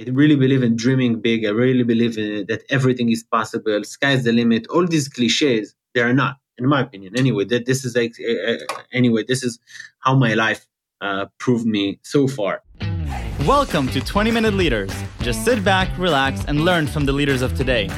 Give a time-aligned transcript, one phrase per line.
[0.00, 1.44] I really believe in dreaming big.
[1.44, 3.84] I really believe in that everything is possible.
[3.84, 4.66] Sky's the limit.
[4.68, 7.12] All these cliches, they are not, in my opinion.
[7.14, 8.54] Anyway, that this is like, uh,
[8.94, 9.58] anyway, this is
[9.98, 10.66] how my life
[11.02, 12.62] uh, proved me so far.
[13.40, 14.90] Welcome to 20 Minute Leaders.
[15.20, 17.90] Just sit back, relax, and learn from the leaders of today.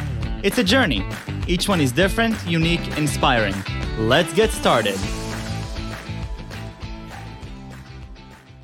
[0.43, 1.07] It's a journey.
[1.47, 3.55] Each one is different, unique, inspiring.
[3.99, 4.99] Let's get started.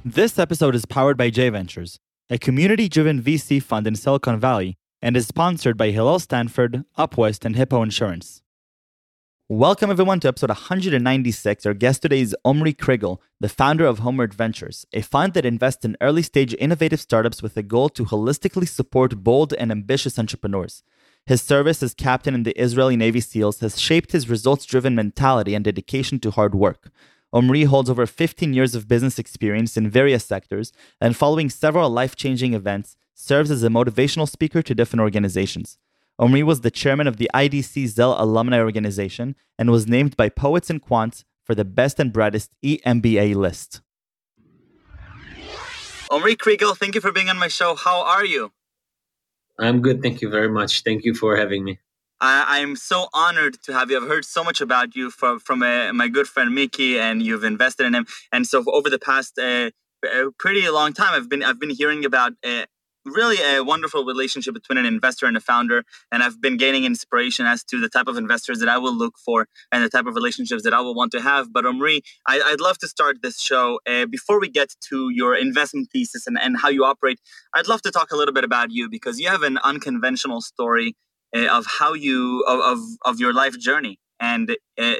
[0.04, 2.00] This episode is powered by J Ventures,
[2.32, 7.44] a community driven VC fund in Silicon Valley, and is sponsored by Hillel Stanford, Upwest,
[7.44, 8.40] and Hippo Insurance.
[9.48, 11.66] Welcome everyone to episode 196.
[11.66, 15.84] Our guest today is Omri Kriegel, the founder of Homeward Ventures, a fund that invests
[15.84, 20.84] in early stage innovative startups with a goal to holistically support bold and ambitious entrepreneurs.
[21.26, 25.56] His service as captain in the Israeli Navy SEALs has shaped his results driven mentality
[25.56, 26.92] and dedication to hard work.
[27.32, 32.16] Omri holds over 15 years of business experience in various sectors, and following several life
[32.16, 35.78] changing events, serves as a motivational speaker to different organizations.
[36.18, 40.68] Omri was the chairman of the IDC Zell Alumni Organization and was named by Poets
[40.68, 43.80] and Quants for the best and brightest EMBA list.
[46.10, 47.74] Omri Kriegel, thank you for being on my show.
[47.74, 48.52] How are you?
[49.58, 50.02] I'm good.
[50.02, 50.82] Thank you very much.
[50.82, 51.78] Thank you for having me.
[52.20, 53.96] I, am so honored to have you.
[54.00, 57.44] I've heard so much about you from from uh, my good friend Mickey, and you've
[57.44, 58.06] invested in him.
[58.30, 59.70] And so over the past uh,
[60.38, 62.66] pretty long time, I've been I've been hearing about uh,
[63.04, 65.84] really a wonderful relationship between an investor and a founder.
[66.12, 69.14] And I've been gaining inspiration as to the type of investors that I will look
[69.24, 71.52] for and the type of relationships that I will want to have.
[71.52, 73.80] But Omri, I, would love to start this show.
[73.86, 77.20] Uh, before we get to your investment thesis and, and how you operate,
[77.54, 80.88] I'd love to talk a little bit about you because you have an unconventional story
[80.88, 84.94] uh, of how you of, of, of your life journey and uh,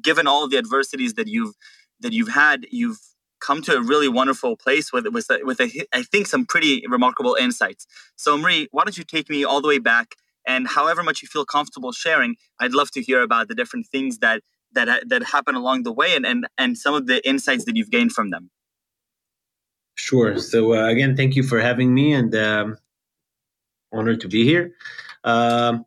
[0.00, 1.54] given all the adversities that you've
[2.00, 2.98] that you've had you've
[3.40, 7.34] come to a really wonderful place with with with a, I think some pretty remarkable
[7.34, 7.86] insights.
[8.16, 10.14] So Omri, why don't you take me all the way back
[10.46, 14.18] and however much you feel comfortable sharing, I'd love to hear about the different things
[14.18, 14.42] that
[14.72, 17.90] that that happen along the way and and, and some of the insights that you've
[17.90, 18.50] gained from them.
[19.96, 20.38] Sure.
[20.38, 22.78] So uh, again, thank you for having me and um,
[23.92, 24.74] honored to be here.
[25.24, 25.84] Um,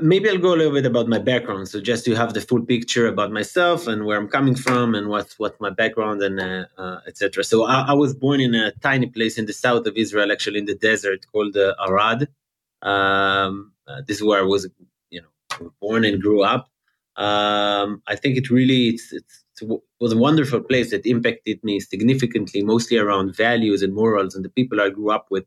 [0.00, 1.68] maybe I'll go a little bit about my background.
[1.68, 5.08] So just to have the full picture about myself and where I'm coming from and
[5.08, 7.44] what what my background and uh, uh, etc.
[7.44, 10.60] So I, I, was born in a tiny place in the south of Israel, actually
[10.60, 12.28] in the desert called uh, Arad.
[12.82, 14.68] Um, uh, this is where I was,
[15.10, 16.68] you know, born and grew up.
[17.16, 21.78] Um, I think it really it's, it's, it was a wonderful place that impacted me
[21.78, 25.44] significantly, mostly around values and morals, and the people I grew up with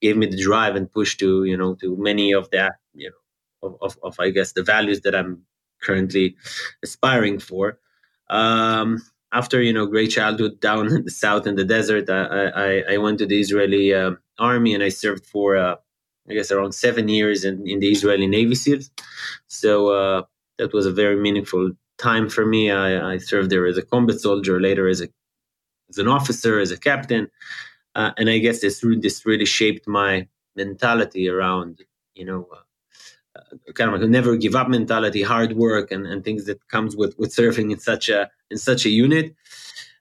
[0.00, 3.68] gave me the drive and push to you know to many of that you know
[3.68, 5.44] of, of, of I guess the values that I'm
[5.82, 6.36] currently
[6.82, 7.78] aspiring for.
[8.30, 12.94] Um, after you know great childhood down in the south in the desert, I I,
[12.94, 15.76] I went to the Israeli uh, army and I served for uh,
[16.28, 18.90] I guess around seven years in, in the Israeli Navy SEALs.
[19.46, 20.22] So uh,
[20.58, 22.70] that was a very meaningful time for me.
[22.70, 25.08] I, I, served there as a combat soldier, later as a
[25.88, 27.30] as an officer, as a captain,
[27.98, 31.82] uh, and I guess this this really shaped my mentality around
[32.14, 32.62] you know uh,
[33.74, 36.96] kind of like a never give up mentality, hard work, and, and things that comes
[36.96, 39.34] with with surfing in such a in such a unit.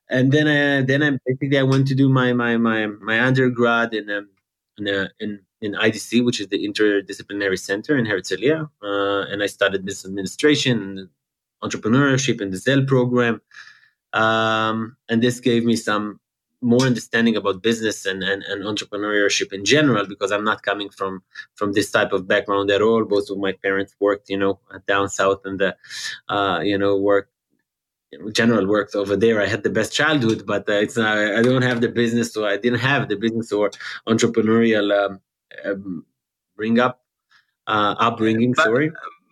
[0.09, 3.93] And then I then I basically I went to do my my my my undergrad
[3.93, 4.29] in um,
[4.77, 9.47] in, uh, in in IDC, which is the Interdisciplinary Center in Herzliya, uh, and I
[9.47, 11.09] studied business administration,
[11.63, 13.41] entrepreneurship, in the Zell program.
[14.13, 16.19] Um, and this gave me some
[16.61, 21.21] more understanding about business and, and, and entrepreneurship in general because I'm not coming from
[21.55, 23.05] from this type of background at all.
[23.05, 25.75] Both of my parents worked, you know, down south and the,
[26.29, 27.29] uh, you know, work
[28.31, 29.41] general works over there.
[29.41, 32.45] I had the best childhood, but uh, it's not, I don't have the business, so
[32.45, 33.69] I didn't have the business or
[34.07, 35.19] entrepreneurial um,
[35.65, 36.05] um,
[36.55, 37.03] bring up
[37.67, 38.53] uh, upbringing.
[38.53, 38.91] But, sorry,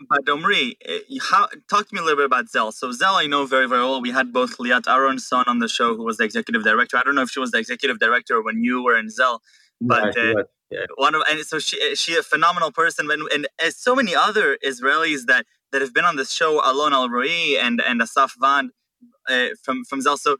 [0.10, 2.72] but Omri, eh, how, talk to me a little bit about Zell.
[2.72, 4.02] So Zell, I know very, very well.
[4.02, 6.98] We had both Liat Aaronson on the show, who was the executive director.
[6.98, 9.42] I don't know if she was the executive director when you were in Zell,
[9.82, 10.86] but uh, yeah.
[10.96, 14.16] one of and so she eh, she a phenomenal person, and, and as so many
[14.16, 18.36] other Israelis that that have been on this show, Alon Al Roi and and Asaf
[18.40, 18.72] Van
[19.30, 20.18] uh, from from Zell.
[20.18, 20.38] So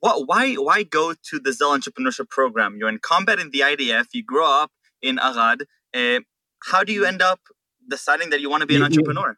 [0.00, 2.76] what why why go to the Zell entrepreneurship program?
[2.78, 4.06] You're in combat in the IDF.
[4.12, 4.72] You grow up
[5.02, 5.64] in Arad.
[5.94, 6.20] Uh,
[6.64, 7.40] how do you end up
[7.88, 9.36] deciding that you want to be an entrepreneur.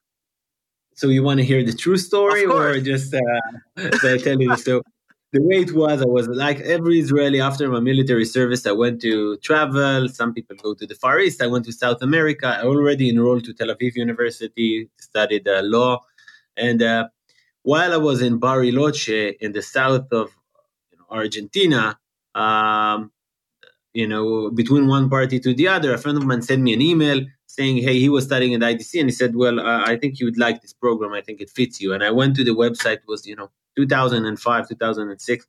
[0.95, 3.21] So you want to hear the true story, or just uh,
[3.77, 4.83] I tell you the story?
[5.31, 8.67] The way it was, I was like every Israeli after my military service.
[8.67, 10.09] I went to travel.
[10.09, 11.43] Some people go to the Far East.
[11.43, 12.47] I went to South America.
[12.47, 16.01] I already enrolled to Tel Aviv University, studied uh, law,
[16.57, 17.09] and uh,
[17.63, 20.31] while I was in Bariloche in the south of
[20.91, 21.99] you know, Argentina,
[22.35, 23.13] um,
[23.93, 25.93] you know, between one party to the other.
[25.93, 27.21] A friend of mine sent me an email
[27.59, 30.27] saying, "Hey, he was studying at IDC, and he said, well, uh, I think you
[30.29, 31.13] would like this program.
[31.21, 32.99] I think it fits you." And I went to the website.
[33.05, 35.47] It was you know 2005, 2006,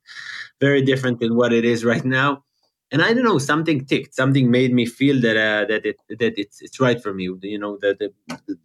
[0.60, 2.44] very different than what it is right now.
[2.92, 4.14] And I don't know, something ticked.
[4.22, 7.24] Something made me feel that uh, that it that it's it's right for me.
[7.42, 8.08] You know, that the,
[8.48, 8.56] the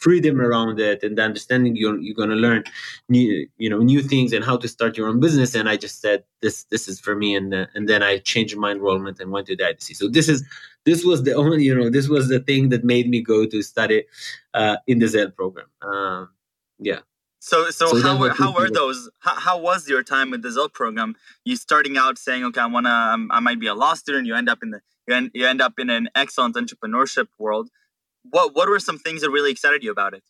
[0.00, 2.64] freedom around it and the understanding you're, you're going to learn
[3.08, 6.00] new you know new things and how to start your own business and i just
[6.00, 9.30] said this this is for me and uh, and then i changed my enrollment and
[9.30, 10.42] went to the idc so this is
[10.84, 13.62] this was the only you know this was the thing that made me go to
[13.62, 14.04] study
[14.54, 16.30] uh, in the Zell program um,
[16.78, 17.00] yeah
[17.42, 19.08] so, so, so how were, how were those?
[19.20, 21.16] How, how was your time with the Zell program?
[21.42, 24.26] You starting out saying, okay, I wanna, um, I might be a law student.
[24.26, 27.70] You end up in the, you end, you end up in an excellent entrepreneurship world
[28.28, 30.22] what what were some things that really excited you about it?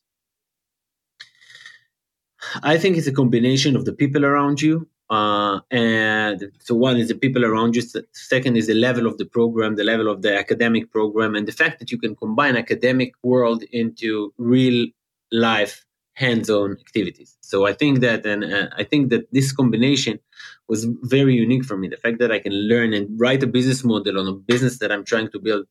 [2.63, 4.89] I think it's a combination of the people around you.
[5.11, 7.83] Uh, and so one is the people around you.
[8.13, 11.53] Second is the level of the program, the level of the academic program, and the
[11.53, 14.87] fact that you can combine academic world into real
[15.33, 15.85] life
[16.15, 17.37] hands-on activities.
[17.41, 20.19] So I think that, and uh, I think that this combination
[20.69, 21.89] was very unique for me.
[21.89, 24.93] The fact that I can learn and write a business model on a business that
[24.93, 25.67] I'm trying to build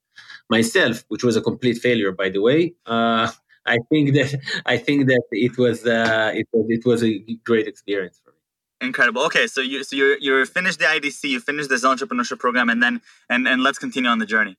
[0.50, 2.74] myself, which was a complete failure, by the way.
[2.86, 3.32] Uh,
[3.66, 7.68] I think that I think that it was uh, it was it was a great
[7.68, 8.20] experience.
[8.82, 9.24] Incredible.
[9.24, 12.82] Okay, so you so you you finished the IDC, you finished this entrepreneurship program, and
[12.82, 14.58] then and and let's continue on the journey.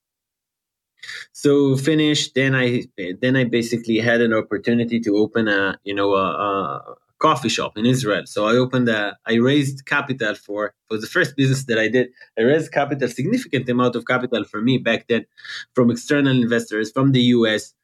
[1.32, 2.84] So finished, then I
[3.22, 7.78] then I basically had an opportunity to open a you know a, a coffee shop
[7.78, 8.22] in Israel.
[8.26, 12.08] So I opened a, I raised capital for, for the first business that I did.
[12.37, 15.26] I raised capital, significant amount of capital for me back then
[15.75, 17.75] from external investors from the US.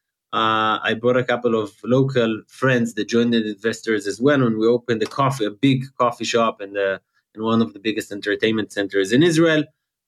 [0.41, 4.41] Uh, I brought a couple of local friends that joined the investors as well.
[4.45, 7.01] And we opened a coffee, a big coffee shop in the,
[7.35, 9.63] in one of the biggest entertainment centers in Israel,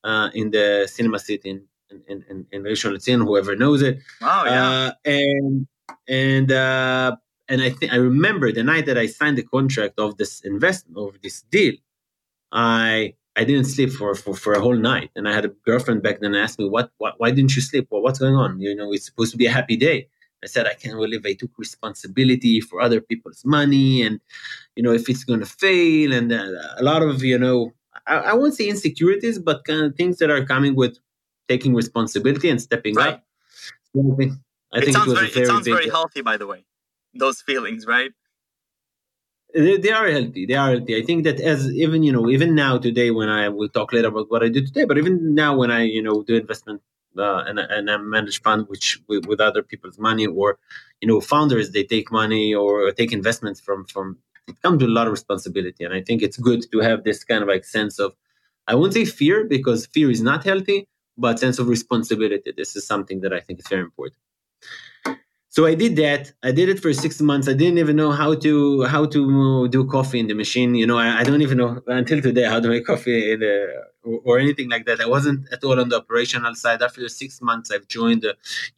[0.09, 0.67] uh, in the
[0.97, 1.59] cinema city in,
[2.11, 3.95] in, in, in Rishon LeZion, whoever knows it.
[4.21, 4.67] Oh, yeah.
[4.69, 5.67] Uh, and,
[6.07, 7.15] and, uh,
[7.51, 10.97] and I think I remember the night that I signed the contract of this investment
[10.97, 11.73] of this deal,
[12.51, 15.09] I I didn't sleep for, for, for a whole night.
[15.15, 17.87] And I had a girlfriend back then asked me, what, what why didn't you sleep?
[17.89, 18.59] Well, what's going on?
[18.59, 20.07] You know, it's supposed to be a happy day.
[20.43, 24.01] I said, I can't believe I took responsibility for other people's money.
[24.01, 24.19] And,
[24.75, 26.45] you know, if it's going to fail and uh,
[26.77, 27.73] a lot of, you know,
[28.07, 30.97] I, I, won't say insecurities, but kind of things that are coming with
[31.49, 33.15] taking responsibility and stepping right.
[33.15, 33.23] up.
[33.93, 34.33] So I think,
[34.71, 36.63] I think it, sounds it, very, very, it sounds very healthy, by the way
[37.13, 38.11] those feelings, right?
[39.53, 40.45] They, they, are healthy.
[40.45, 40.95] They are healthy.
[40.95, 44.09] I think that as even you know, even now today, when I will talk later
[44.09, 46.81] about what I do today, but even now when I you know do investment
[47.17, 50.57] uh, and and I manage fund which with, with, other people's money or
[51.01, 54.17] you know founders they take money or take investments from from
[54.47, 57.23] it comes with a lot of responsibility, and I think it's good to have this
[57.23, 58.13] kind of like sense of
[58.67, 62.51] I won't say fear because fear is not healthy, but sense of responsibility.
[62.55, 64.21] This is something that I think is very important
[65.51, 66.31] so I did that.
[66.43, 67.47] I did it for six months.
[67.47, 70.75] I didn't even know how to how to do coffee in the machine.
[70.75, 73.33] You know, I, I don't even know until today how to make coffee
[74.03, 75.01] or, or, anything like that.
[75.01, 76.83] I wasn't at all on the operational side.
[76.83, 78.35] After six months, I've joined a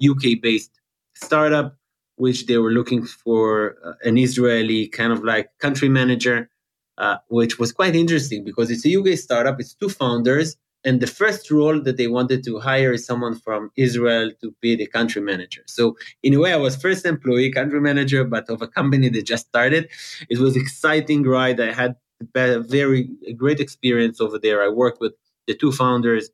[0.10, 0.72] UK based
[1.14, 1.76] startup,
[2.16, 6.50] which they were looking for uh, an Israeli kind of like country manager,
[6.98, 9.60] uh, which was quite interesting because it's a UK startup.
[9.60, 13.72] It's two founders and the first role that they wanted to hire is someone from
[13.76, 15.62] Israel to be the country manager.
[15.68, 19.26] So in a way, I was first employee country manager, but of a company that
[19.26, 19.90] just started.
[20.30, 21.60] It was exciting ride.
[21.60, 21.96] I had
[22.36, 24.64] a very great experience over there.
[24.64, 25.14] I worked with
[25.48, 26.30] the two founders.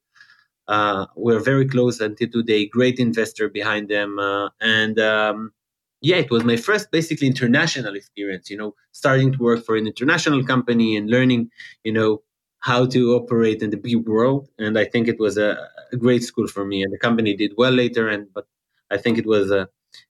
[0.67, 2.67] Uh, we're very close until today.
[2.67, 5.53] Great investor behind them, uh, and um,
[6.01, 8.49] yeah, it was my first basically international experience.
[8.49, 11.51] You know, starting to work for an international company and learning,
[11.85, 12.21] you know,
[12.67, 14.49] how to operate in the big world.
[14.59, 15.49] And I think it was a,
[15.93, 16.83] a, great school for me.
[16.83, 18.09] And the company did well later.
[18.09, 18.45] And but
[18.91, 19.69] I think it was a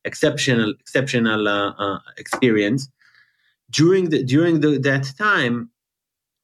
[0.09, 2.89] exceptional exceptional uh, uh, experience.
[3.69, 5.69] During the during the, that time,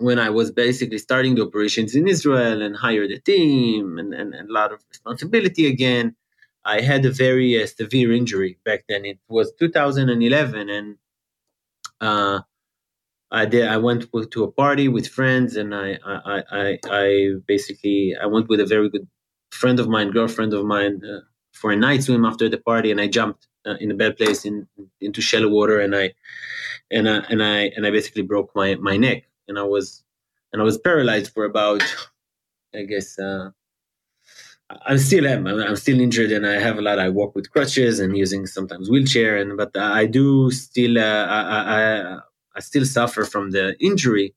[0.08, 4.30] when I was basically starting the operations in Israel and hired a team and, and,
[4.38, 6.16] and a lot of responsibility again,
[6.76, 9.04] I had a very uh, severe injury back then.
[9.06, 10.98] It was 2011, and
[12.02, 12.42] uh,
[13.34, 13.68] I did.
[13.68, 18.48] I went to a party with friends, and I, I, I, I basically I went
[18.48, 19.08] with a very good
[19.52, 21.22] friend of mine, girlfriend of mine, uh,
[21.52, 24.46] for a night swim after the party, and I jumped uh, in a bad place
[24.46, 24.68] in
[25.02, 26.14] into shallow water, and I,
[26.92, 30.04] and I, and I, and I basically broke my my neck, and I was,
[30.52, 31.82] and I was paralyzed for about,
[32.76, 33.18] I guess.
[33.18, 33.50] Uh,
[34.86, 35.48] I still am.
[35.48, 37.00] I'm still injured, and I have a lot.
[37.00, 41.00] I walk with crutches and using sometimes wheelchair, and but I do still.
[41.00, 42.20] Uh, I
[42.56, 44.34] I still suffer from the injury,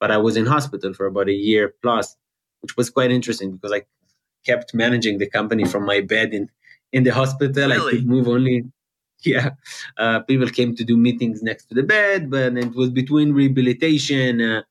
[0.00, 2.16] but I was in hospital for about a year plus,
[2.60, 3.82] which was quite interesting because I
[4.44, 6.48] kept managing the company from my bed in
[6.92, 7.68] in the hospital.
[7.68, 7.74] Really?
[7.74, 8.64] I could move only.
[9.22, 9.50] Yeah,
[9.98, 14.40] uh, people came to do meetings next to the bed, but it was between rehabilitation,
[14.40, 14.62] uh,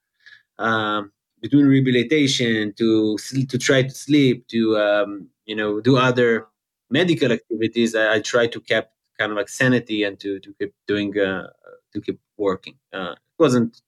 [0.58, 6.48] um, between rehabilitation to to try to sleep, to um, you know do other
[6.90, 7.94] medical activities.
[7.94, 8.86] I, I try to keep
[9.20, 11.50] kind of like sanity and to to keep doing uh,
[11.94, 12.76] to keep working.
[12.94, 13.82] Uh, it wasn't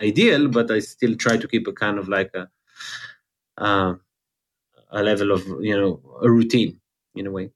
[0.00, 2.50] ideal, but I still try to keep a kind of like a
[3.58, 3.94] uh,
[4.90, 6.80] a level of you know a routine
[7.16, 7.50] in a way.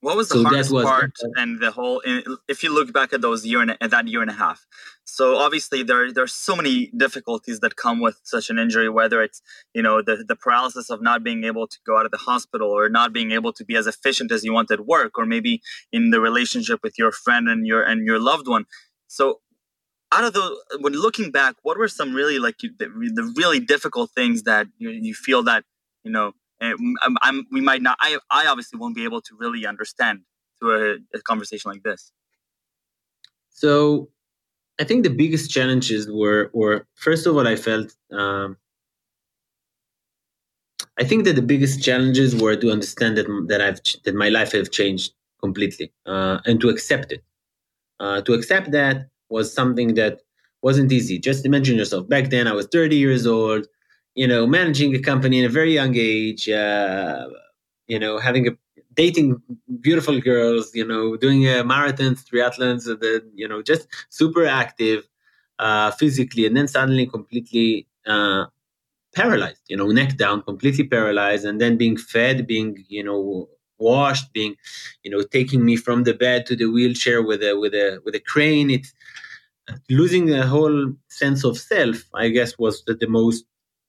[0.00, 2.00] What was the so hardest was, part and the whole?
[2.46, 4.64] If you look back at those year and at that year and a half,
[5.04, 8.88] so obviously there there's so many difficulties that come with such an injury.
[8.88, 9.42] Whether it's
[9.74, 12.70] you know the the paralysis of not being able to go out of the hospital
[12.70, 15.62] or not being able to be as efficient as you want at work, or maybe
[15.92, 18.66] in the relationship with your friend and your and your loved one.
[19.08, 19.40] So
[20.12, 24.12] out of the when looking back, what were some really like the, the really difficult
[24.12, 25.64] things that you, you feel that
[26.04, 27.96] you know I'm, I'm, we might not.
[28.00, 30.22] I, I obviously won't be able to really understand
[30.58, 32.12] through a, a conversation like this.
[33.50, 34.10] So,
[34.80, 37.94] I think the biggest challenges were, were first of all, I felt.
[38.12, 38.56] Um,
[41.00, 44.52] I think that the biggest challenges were to understand that that I've that my life
[44.52, 47.22] have changed completely, uh, and to accept it.
[48.00, 50.20] Uh, to accept that was something that
[50.62, 51.18] wasn't easy.
[51.18, 52.08] Just imagine yourself.
[52.08, 53.66] Back then, I was 30 years old
[54.20, 57.28] you know, managing a company in a very young age, uh,
[57.86, 58.52] you know, having a
[58.94, 59.40] dating
[59.80, 63.86] beautiful girls, you know, doing uh, marathons, triathlons, uh, the, you know, just
[64.20, 65.00] super active
[65.60, 68.46] uh, physically, and then suddenly completely uh,
[69.14, 73.48] paralyzed, you know, neck down, completely paralyzed, and then being fed, being, you know,
[73.78, 74.56] washed, being,
[75.04, 78.16] you know, taking me from the bed to the wheelchair with a with a with
[78.16, 78.68] a crane.
[78.68, 78.92] It's
[79.88, 81.98] losing the whole sense of self.
[82.14, 83.44] I guess was the, the most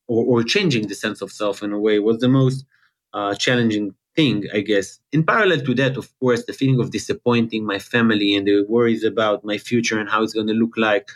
[0.09, 2.65] or, or changing the sense of self in a way was the most
[3.13, 4.99] uh, challenging thing, I guess.
[5.11, 9.03] In parallel to that, of course, the feeling of disappointing my family and the worries
[9.03, 11.09] about my future and how it's going to look like,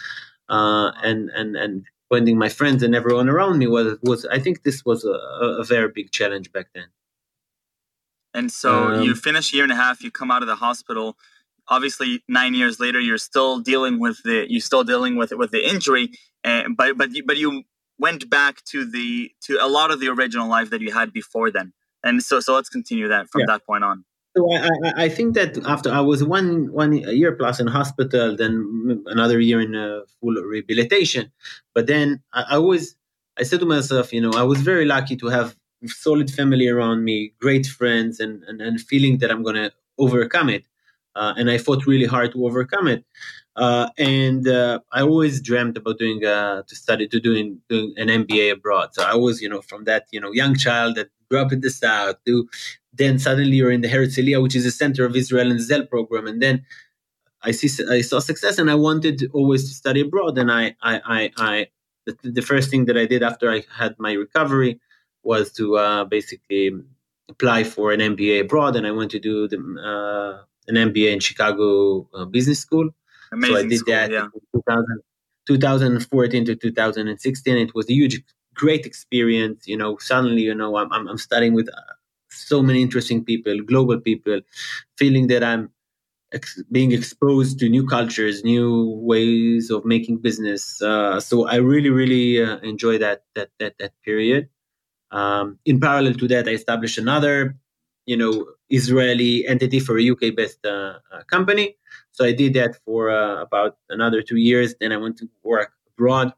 [0.50, 4.63] uh, and and and finding my friends and everyone around me was was I think
[4.63, 5.17] this was a,
[5.63, 6.88] a very big challenge back then.
[8.35, 10.55] And so um, you finish a year and a half, you come out of the
[10.55, 11.17] hospital.
[11.67, 15.51] Obviously, nine years later, you're still dealing with the you're still dealing with it with
[15.51, 16.12] the injury,
[16.43, 17.63] and but but you, but you
[18.00, 21.51] went back to the to a lot of the original life that you had before
[21.51, 21.73] then.
[22.03, 23.47] And so so let's continue that from yeah.
[23.50, 24.05] that point on.
[24.35, 29.03] So I, I, think that after I was one one year plus in hospital, then
[29.05, 31.31] another year in uh, full rehabilitation.
[31.75, 32.95] But then I, I always
[33.38, 37.03] I said to myself, you know, I was very lucky to have solid family around
[37.03, 40.65] me, great friends, and and, and feeling that I'm gonna overcome it.
[41.15, 43.05] Uh, and I fought really hard to overcome it.
[43.55, 48.07] Uh, and uh, I always dreamt about doing uh, to study to doing doing an
[48.07, 48.93] MBA abroad.
[48.93, 51.62] So I was, you know, from that you know young child that grew up in
[51.62, 52.50] the south to
[52.93, 56.27] then suddenly you're in the Herzliya, which is the center of Israel and Zell program,
[56.27, 56.65] and then
[57.43, 60.38] I see I saw success, and I wanted always to study abroad.
[60.38, 61.67] And I I I, I
[62.05, 64.79] the, the, first thing that I did after I had my recovery
[65.24, 66.72] was to uh, basically
[67.29, 71.19] apply for an MBA abroad, and I went to do the, uh, an MBA in
[71.19, 72.89] Chicago uh, Business School
[73.34, 74.28] Amazing so I did school, that yeah.
[74.56, 75.02] 2000,
[75.48, 77.58] 2014 to 2016.
[77.58, 78.22] It was a huge,
[78.54, 79.68] great experience.
[79.68, 81.94] You know, suddenly, you know, I'm, I'm, I'm studying with uh,
[82.30, 84.42] so many interesting people, global people,
[84.98, 85.70] feeling that I'm
[86.34, 90.82] ex- being exposed to new cultures, new ways of making business.
[90.82, 94.50] Uh, so I really, really uh, enjoy that that that that period.
[95.12, 97.56] Um, in parallel to that, I established another,
[98.05, 101.75] you know, Israeli entity for a UK-based uh, uh, company.
[102.12, 104.75] So I did that for uh, about another two years.
[104.79, 106.33] Then I went to work abroad,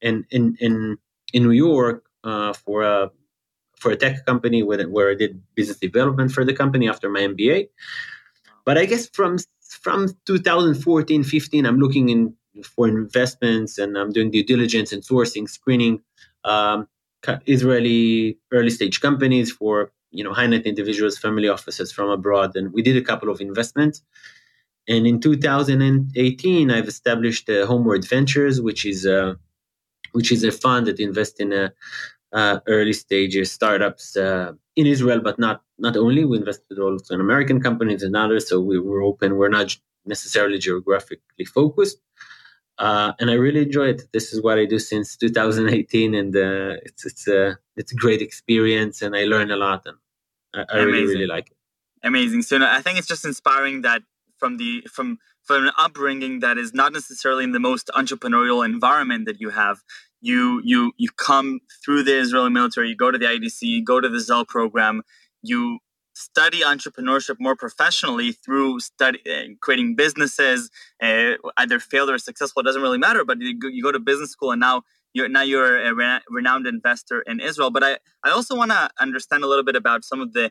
[0.00, 0.96] in in in,
[1.32, 3.10] in New York uh, for a
[3.76, 7.20] for a tech company where, where I did business development for the company after my
[7.20, 7.68] MBA.
[8.64, 14.30] But I guess from from 2014, 15, I'm looking in for investments and I'm doing
[14.30, 16.00] due diligence and sourcing, screening
[16.44, 16.88] um,
[17.46, 22.72] Israeli early stage companies for you know high net individuals, family offices from abroad, and
[22.72, 24.02] we did a couple of investments.
[24.88, 29.38] And in 2018, I've established uh, Homeward Ventures, which is a
[30.12, 31.72] which is a fund that invests in a,
[32.32, 36.24] uh, early stages startups uh, in Israel, but not not only.
[36.24, 39.36] We invested also in American companies and others, so we were open.
[39.36, 41.98] We're not necessarily geographically focused.
[42.78, 44.02] Uh, and I really enjoy it.
[44.12, 48.22] This is what I do since 2018, and uh, it's it's a it's a great
[48.22, 49.96] experience, and I learn a lot, and
[50.54, 51.56] I, I really really like it.
[52.04, 52.42] Amazing.
[52.42, 54.02] So I think it's just inspiring that
[54.38, 59.26] from the from from an upbringing that is not necessarily in the most entrepreneurial environment
[59.26, 59.82] that you have,
[60.20, 64.00] you you you come through the Israeli military, you go to the IDC, you go
[64.00, 65.02] to the Zell program,
[65.42, 65.80] you
[66.18, 70.70] study entrepreneurship more professionally through study uh, creating businesses,
[71.02, 72.60] uh, either failed or successful.
[72.60, 73.24] It doesn't really matter.
[73.24, 74.82] But you go, you go to business school, and now
[75.12, 77.70] you're now you're a re- renowned investor in Israel.
[77.70, 80.50] But I I also want to understand a little bit about some of the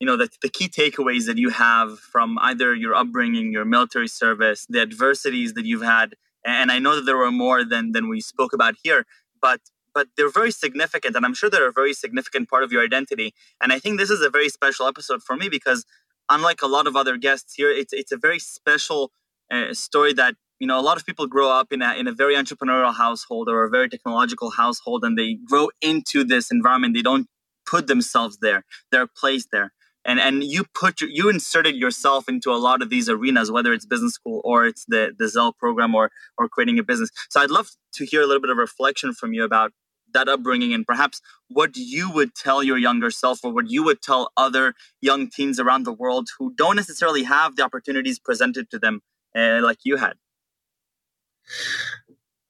[0.00, 4.06] you know the, the key takeaways that you have from either your upbringing your military
[4.06, 8.08] service the adversities that you've had and I know that there were more than than
[8.08, 9.04] we spoke about here,
[9.40, 9.60] but
[9.94, 13.34] but they're very significant, and I'm sure they're a very significant part of your identity.
[13.60, 15.84] And I think this is a very special episode for me because,
[16.28, 19.12] unlike a lot of other guests here, it's it's a very special
[19.50, 22.12] uh, story that you know a lot of people grow up in a in a
[22.12, 26.94] very entrepreneurial household or a very technological household, and they grow into this environment.
[26.94, 27.28] They don't
[27.66, 29.72] put themselves there; they're placed there
[30.08, 33.72] and and you put your, you inserted yourself into a lot of these arenas whether
[33.72, 37.10] it's business school or it's the the Zell program or or creating a business.
[37.28, 39.72] So i'd love to hear a little bit of reflection from you about
[40.14, 44.00] that upbringing and perhaps what you would tell your younger self or what you would
[44.00, 48.78] tell other young teens around the world who don't necessarily have the opportunities presented to
[48.78, 49.02] them
[49.36, 50.14] uh, like you had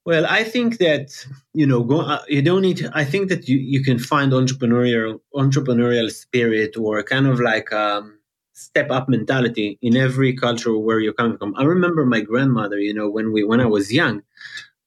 [0.09, 2.79] well, I think that you know, go, uh, you don't need.
[2.79, 7.71] To, I think that you, you can find entrepreneurial entrepreneurial spirit or kind of like
[7.75, 8.19] um,
[8.55, 11.55] step up mentality in every culture where you're coming from.
[11.59, 12.79] I remember my grandmother.
[12.79, 14.23] You know, when we when I was young,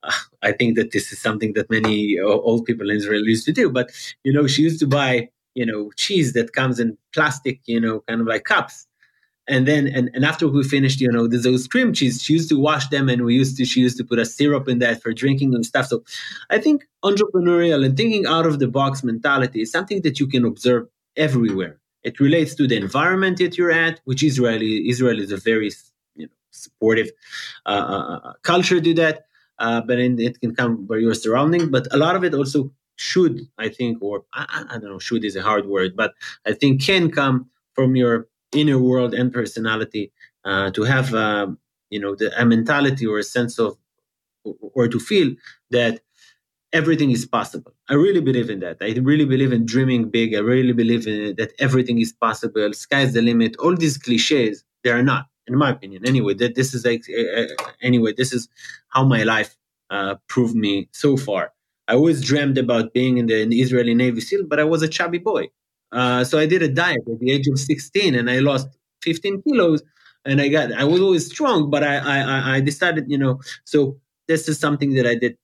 [0.01, 0.11] uh,
[0.41, 3.69] I think that this is something that many old people in Israel used to do.
[3.69, 3.91] But
[4.23, 7.99] you know, she used to buy you know cheese that comes in plastic, you know,
[8.07, 8.87] kind of like cups
[9.51, 12.58] and then and, and after we finished you know those cream cheese she used to
[12.58, 15.12] wash them and we used to she used to put a syrup in that for
[15.13, 15.88] drinking and stuff.
[15.88, 16.03] So
[16.50, 20.46] i think entrepreneurial and thinking out of the box mentality is something that you can
[20.46, 21.75] observe everywhere.
[22.03, 25.72] It relates to the environment that you're at which israeli israel is a very
[26.15, 27.10] you know supportive
[27.65, 29.25] uh, uh, uh culture to that.
[29.60, 31.70] Uh, but in, it can come by your surrounding.
[31.70, 35.24] But a lot of it also should i think or I, I don't know should
[35.25, 36.12] is a hard word but
[36.46, 40.12] i think can come from your inner world and personality
[40.45, 41.58] uh, to have um,
[41.89, 43.78] you know the, a mentality or a sense of
[44.43, 45.34] or to feel
[45.69, 46.02] that
[46.73, 47.73] everything is possible.
[47.89, 48.78] I really believe in that.
[48.82, 50.34] I really believe in dreaming big.
[50.36, 52.71] I really believe in that everything is possible.
[52.73, 53.56] Sky's the limit.
[53.58, 56.06] All these cliches they are not in my opinion.
[56.08, 57.45] Anyway that this is like uh,
[57.82, 58.47] anyway this is
[58.89, 59.56] how my life
[59.89, 61.54] uh, proved me so far.
[61.88, 64.82] I always dreamed about being in the, in the israeli navy seal but i was
[64.82, 65.49] a chubby boy
[65.91, 68.67] uh, so I did a diet at the age of 16 and I lost
[69.04, 69.84] 15 kilos
[70.25, 73.97] and I got, I was always strong, but I, I, I decided, you know, so
[74.27, 75.38] this is something that I did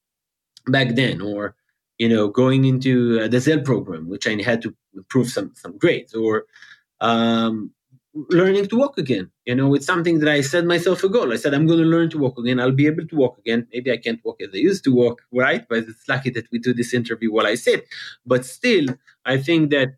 [0.67, 1.55] back then or,
[1.97, 4.75] you know, going into uh, the Zell program, which I had to
[5.09, 6.45] prove some, some grades or,
[7.01, 7.71] um,
[8.29, 9.29] learning to walk again.
[9.45, 11.31] You know, it's something that I set myself a goal.
[11.31, 12.59] I said, I'm going to learn to walk again.
[12.59, 13.67] I'll be able to walk again.
[13.71, 15.67] Maybe I can't walk as I used to walk, right?
[15.67, 17.85] But it's lucky that we do this interview while I sit.
[18.25, 18.87] But still,
[19.25, 19.89] I think that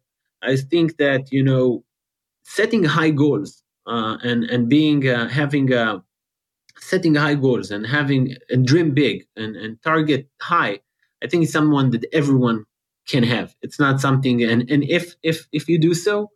[0.41, 1.83] I think that you know
[2.43, 5.99] setting high goals uh, and and being uh, having uh,
[6.79, 10.79] setting high goals and having and dream big and, and target high.
[11.23, 12.65] I think it's someone that everyone
[13.07, 13.55] can have.
[13.61, 16.31] It's not something and and if if if you do so,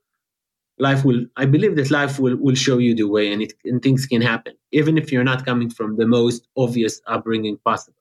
[0.77, 1.25] life will.
[1.37, 4.21] I believe that life will will show you the way and it and things can
[4.21, 7.97] happen even if you're not coming from the most obvious upbringing possible.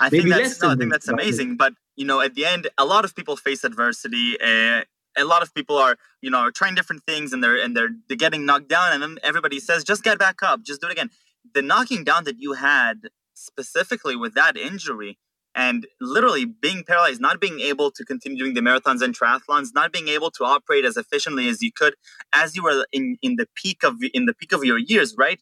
[0.00, 1.56] I Maybe think that's no, I think that's amazing.
[1.56, 4.38] But you know, at the end, a lot of people face adversity.
[4.40, 4.82] Uh,
[5.16, 7.90] a lot of people are you know are trying different things and they're and they're
[8.08, 10.62] they're getting knocked down and then everybody says just get back up.
[10.62, 11.10] Just do it again.
[11.54, 15.18] The knocking down that you had specifically with that injury
[15.54, 19.92] and literally being paralyzed not being able to continue doing the marathons and triathlons not
[19.92, 21.94] being able to operate as efficiently as you could
[22.34, 25.40] as you were in in the peak of in the peak of your years right?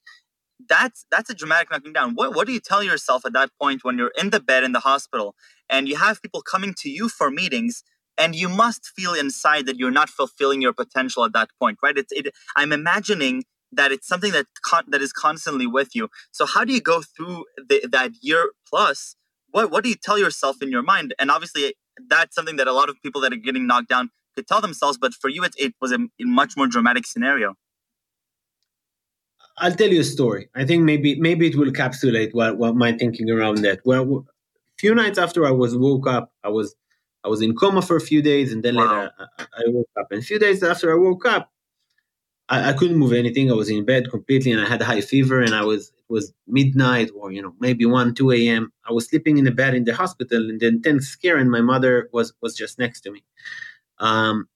[0.69, 2.15] That's that's a dramatic knocking down.
[2.15, 4.73] What what do you tell yourself at that point when you're in the bed in
[4.73, 5.35] the hospital
[5.69, 7.83] and you have people coming to you for meetings
[8.17, 11.97] and you must feel inside that you're not fulfilling your potential at that point right?
[11.97, 16.09] It's it, i'm imagining that it's something that con- that is constantly with you.
[16.31, 19.17] So how do you go through the, that year plus?
[19.51, 21.15] What what do you tell yourself in your mind?
[21.19, 21.75] And obviously
[22.09, 24.99] that's something that a lot of people that are getting knocked down could tell themselves
[24.99, 27.55] but for you it, it was a, a much more dramatic scenario.
[29.59, 30.49] I'll tell you a story.
[30.57, 33.81] I think maybe maybe it will encapsulate what, what my thinking around that.
[33.85, 36.75] Well, a few nights after I was woke up, I was
[37.25, 38.83] I was in coma for a few days, and then wow.
[38.85, 40.09] later I, I, woke up.
[40.11, 41.51] And a few days after I woke up,
[42.49, 43.51] I, I, couldn't move anything.
[43.51, 45.41] I was in bed completely, and I had a high fever.
[45.41, 48.73] And I was it was midnight, or you know maybe one, two a.m.
[48.89, 51.63] I was sleeping in the bed in the hospital, and then then scare, and my
[51.63, 53.25] mother was was just next to me,
[53.99, 54.49] um,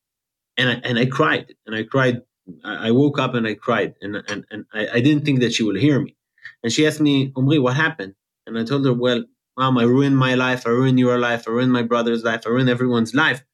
[0.56, 2.22] and I and I cried, and I cried.
[2.64, 5.54] I, I woke up and I cried, and and and I, I didn't think that
[5.54, 6.16] she would hear me.
[6.62, 8.14] And she asked me, Omri, what happened?
[8.46, 9.24] And I told her, well,
[9.58, 12.50] mom, I ruined my life, I ruined your life, I ruined my brother's life, I
[12.50, 13.44] ruined everyone's life.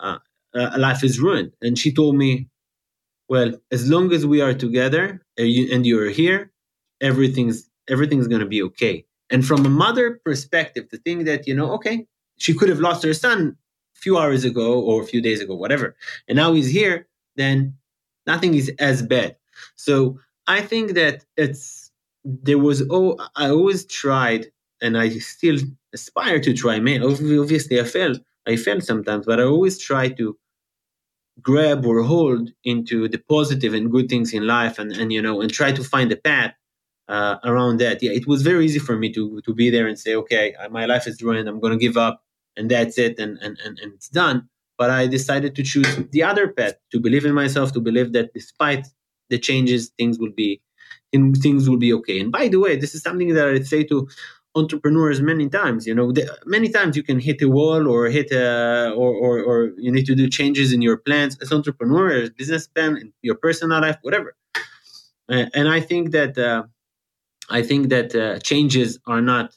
[0.00, 0.18] Uh,
[0.54, 1.52] uh, life is ruined.
[1.60, 2.48] And she told me,
[3.28, 6.52] well, as long as we are together and, you, and you're here,
[7.00, 9.04] everything's everything's going to be okay.
[9.30, 12.06] And from a mother perspective, the thing that you know, okay,
[12.38, 13.56] she could have lost her son
[13.96, 15.96] a few hours ago or a few days ago, whatever,
[16.28, 17.74] and now he's here, then
[18.26, 19.36] nothing is as bad.
[19.76, 21.90] So I think that it's
[22.24, 24.46] there was oh I always tried
[24.82, 25.58] and I still
[25.92, 26.80] aspire to try.
[26.80, 28.20] Man, obviously I failed.
[28.46, 30.36] I failed sometimes, but I always try to
[31.42, 35.40] grab or hold into the positive and good things in life and, and you know
[35.40, 36.54] and try to find a path
[37.08, 39.98] uh, around that yeah it was very easy for me to to be there and
[39.98, 42.22] say okay my life is ruined i'm going to give up
[42.56, 46.22] and that's it and, and and and it's done but i decided to choose the
[46.22, 48.86] other path to believe in myself to believe that despite
[49.28, 50.60] the changes things will be
[51.42, 54.08] things will be okay and by the way this is something that i say to
[54.56, 56.10] entrepreneurs many times you know.
[56.12, 59.92] The, many times you can hit a wall or hit a or, or, or you
[59.92, 64.34] need to do changes in your plans as entrepreneurs business plan your personal life whatever.
[65.28, 66.62] Uh, and i think that uh,
[67.50, 69.56] i think that uh, changes are not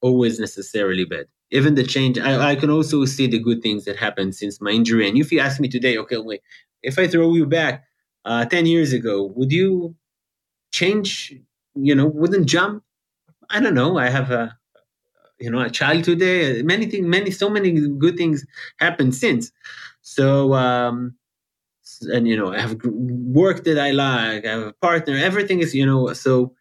[0.00, 1.26] always necessarily bad.
[1.50, 4.70] Even the change I, I, can also see the good things that happened since my
[4.70, 5.08] injury.
[5.08, 6.42] And if you ask me today okay wait
[6.82, 7.84] if i throw you back
[8.24, 9.94] uh, 10 years ago would you
[10.72, 11.34] change
[11.74, 12.82] you know wouldn't jump
[13.50, 13.98] I don't know.
[13.98, 14.56] I have a
[15.38, 16.62] you know a child today.
[16.62, 18.46] Many things, many so many good things
[18.78, 19.52] happened since.
[20.02, 21.16] So um,
[22.12, 24.44] and you know I have work that I like.
[24.44, 25.16] I have a partner.
[25.16, 26.54] Everything is you know so.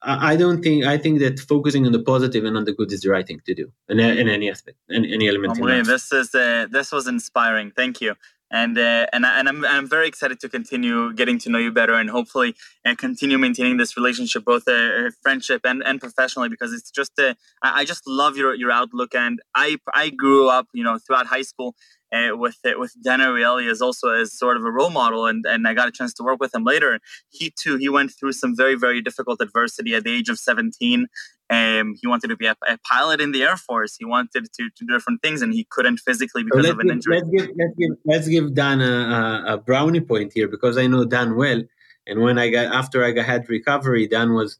[0.00, 3.00] I don't think I think that focusing on the positive and on the good is
[3.00, 5.58] the right thing to do in, in any aspect, in any element.
[5.60, 7.72] Oh, this is uh, this was inspiring.
[7.72, 8.14] Thank you
[8.50, 11.94] and uh, and and I'm I'm very excited to continue getting to know you better
[11.94, 16.90] and hopefully and continue maintaining this relationship both uh, friendship and, and professionally because it's
[16.90, 19.14] just uh, I just love your your outlook.
[19.14, 21.74] And I I grew up you know throughout high school
[22.12, 25.26] uh, with uh, with Dan Ariely as also as sort of a role model.
[25.26, 27.00] And and I got a chance to work with him later.
[27.28, 31.08] He too he went through some very very difficult adversity at the age of 17
[31.50, 33.96] um, he wanted to be a, a, pilot in the Air Force.
[33.96, 36.88] He wanted to, to do different things, and he couldn't physically because so of an
[36.88, 37.16] give, injury.
[37.16, 41.04] Let's give, let's give, let's give Dan a, a, brownie point here because I know
[41.04, 41.62] Dan well.
[42.06, 44.58] And when I got after I got, had recovery, Dan was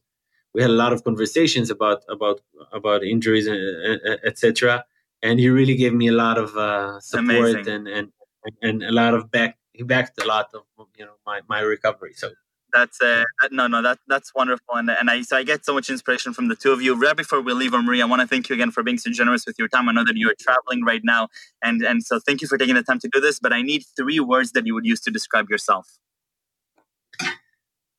[0.53, 2.41] we had a lot of conversations about about
[2.73, 3.53] about injuries, uh,
[4.05, 4.83] uh, etc.
[5.21, 8.11] And he really gave me a lot of uh, support and, and
[8.63, 9.57] and a lot of back.
[9.73, 10.63] He backed a lot of
[10.97, 12.13] you know my my recovery.
[12.15, 12.31] So
[12.73, 15.73] that's uh, that, no, no, that that's wonderful, and and I so I get so
[15.73, 16.95] much inspiration from the two of you.
[16.95, 19.45] Right before we leave, Omri, I want to thank you again for being so generous
[19.45, 19.89] with your time.
[19.89, 21.29] I know that you are traveling right now,
[21.63, 23.39] and and so thank you for taking the time to do this.
[23.39, 25.87] But I need three words that you would use to describe yourself.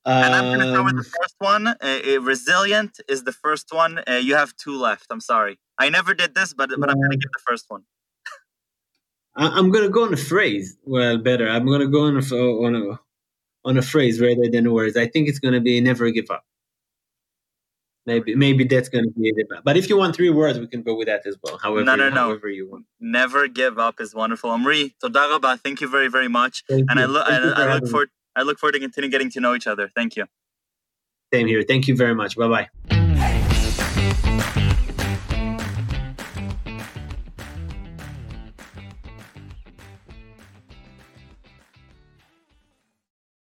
[0.07, 1.67] Um, and I'm going to start with the um, first one.
[1.67, 4.01] Uh, uh, resilient is the first one.
[4.09, 5.07] Uh, you have two left.
[5.11, 5.59] I'm sorry.
[5.79, 7.85] I never did this, but but I'm going to give the first one.
[9.37, 10.77] I'm going to go on a phrase.
[10.85, 11.49] Well, better.
[11.49, 13.01] I'm going to go on a, on a
[13.65, 14.97] on a phrase rather than words.
[14.97, 16.45] I think it's going to be never give up.
[18.07, 19.47] Maybe maybe that's going to be it.
[19.63, 21.59] But if you want three words, we can go with that as well.
[21.59, 22.17] However, no, no, no.
[22.17, 22.87] however you want.
[22.99, 24.51] Never give up is wonderful.
[24.51, 26.65] Omri, toda Thank you very very much.
[26.67, 27.05] Thank and you.
[27.05, 29.67] I, lo- I, I look forward I look forward to continue getting to know each
[29.67, 29.91] other.
[29.95, 30.25] Thank you.
[31.33, 31.63] Same here.
[31.63, 32.37] Thank you very much.
[32.37, 32.49] Bye
[32.89, 33.00] bye.